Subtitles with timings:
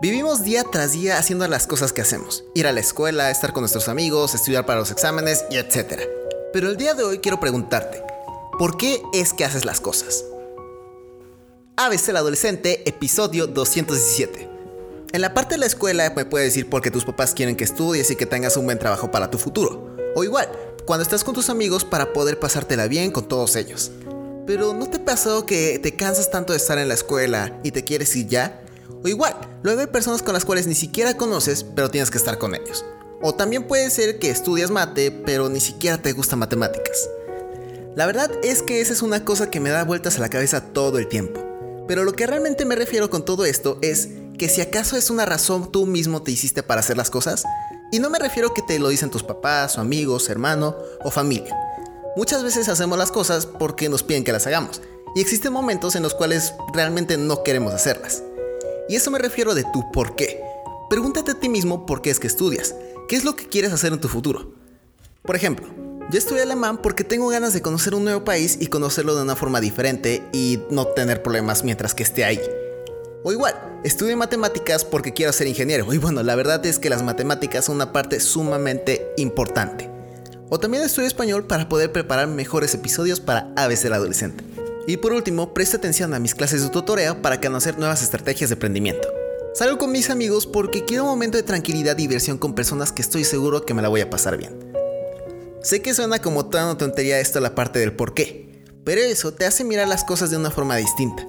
[0.00, 2.44] Vivimos día tras día haciendo las cosas que hacemos.
[2.54, 6.02] Ir a la escuela, estar con nuestros amigos, estudiar para los exámenes y etc.
[6.52, 8.04] Pero el día de hoy quiero preguntarte,
[8.60, 10.24] ¿por qué es que haces las cosas?
[11.76, 14.48] ABC el adolescente, episodio 217.
[15.14, 17.64] En la parte de la escuela me puedes decir por qué tus papás quieren que
[17.64, 19.96] estudies y que tengas un buen trabajo para tu futuro.
[20.14, 20.48] O igual,
[20.86, 23.90] cuando estás con tus amigos para poder pasártela bien con todos ellos.
[24.46, 27.72] Pero ¿no te ha pasado que te cansas tanto de estar en la escuela y
[27.72, 28.62] te quieres ir ya?
[29.02, 32.38] O igual, luego hay personas con las cuales ni siquiera conoces, pero tienes que estar
[32.38, 32.84] con ellos.
[33.22, 37.08] O también puede ser que estudias mate, pero ni siquiera te gustan matemáticas.
[37.96, 40.60] La verdad es que esa es una cosa que me da vueltas a la cabeza
[40.72, 41.44] todo el tiempo.
[41.88, 45.26] Pero lo que realmente me refiero con todo esto es que si acaso es una
[45.26, 47.44] razón tú mismo te hiciste para hacer las cosas,
[47.90, 51.56] y no me refiero que te lo dicen tus papás, o amigos, hermano o familia.
[52.16, 54.80] Muchas veces hacemos las cosas porque nos piden que las hagamos,
[55.16, 58.22] y existen momentos en los cuales realmente no queremos hacerlas.
[58.88, 60.40] Y eso me refiero de tu por qué.
[60.88, 62.74] Pregúntate a ti mismo por qué es que estudias,
[63.08, 64.54] qué es lo que quieres hacer en tu futuro.
[65.22, 65.66] Por ejemplo,
[66.10, 69.36] yo estudié alemán porque tengo ganas de conocer un nuevo país y conocerlo de una
[69.36, 72.40] forma diferente y no tener problemas mientras que esté ahí.
[73.24, 73.54] O igual,
[73.84, 75.92] estudio matemáticas porque quiero ser ingeniero.
[75.92, 79.90] Y bueno, la verdad es que las matemáticas son una parte sumamente importante.
[80.48, 84.44] O también estudio español para poder preparar mejores episodios para ABC el adolescente.
[84.88, 88.54] Y por último, presta atención a mis clases de tutoreo para conocer nuevas estrategias de
[88.54, 89.06] emprendimiento.
[89.52, 93.02] Salgo con mis amigos porque quiero un momento de tranquilidad y diversión con personas que
[93.02, 94.58] estoy seguro que me la voy a pasar bien.
[95.62, 99.44] Sé que suena como una tontería esto la parte del por qué, pero eso te
[99.44, 101.26] hace mirar las cosas de una forma distinta.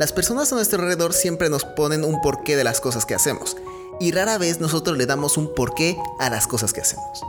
[0.00, 3.58] Las personas a nuestro alrededor siempre nos ponen un porqué de las cosas que hacemos,
[4.00, 7.22] y rara vez nosotros le damos un porqué a las cosas que hacemos.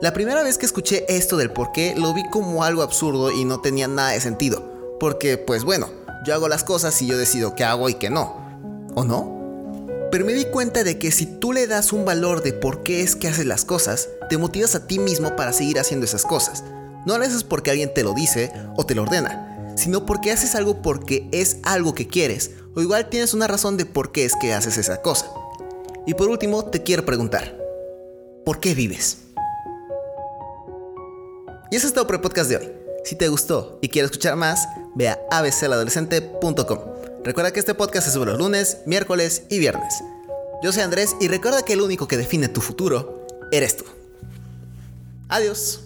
[0.00, 3.44] La primera vez que escuché esto del por qué lo vi como algo absurdo y
[3.46, 4.65] no tenía nada de sentido.
[4.98, 5.88] Porque, pues bueno,
[6.24, 8.44] yo hago las cosas y yo decido qué hago y qué no.
[8.94, 9.36] ¿O no?
[10.10, 13.02] Pero me di cuenta de que si tú le das un valor de por qué
[13.02, 16.64] es que haces las cosas, te motivas a ti mismo para seguir haciendo esas cosas.
[17.04, 20.54] No lo haces porque alguien te lo dice o te lo ordena, sino porque haces
[20.54, 24.34] algo porque es algo que quieres, o igual tienes una razón de por qué es
[24.40, 25.30] que haces esa cosa.
[26.06, 27.56] Y por último, te quiero preguntar,
[28.44, 29.18] ¿por qué vives?
[31.70, 32.72] Y eso es todo por el podcast de hoy.
[33.04, 36.78] Si te gustó y quieres escuchar más, ve a abcladolescente.com.
[37.22, 39.94] Recuerda que este podcast se sube los lunes, miércoles y viernes.
[40.62, 43.84] Yo soy Andrés y recuerda que el único que define tu futuro eres tú.
[45.28, 45.85] Adiós.